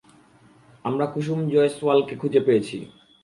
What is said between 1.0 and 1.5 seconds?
কুসুম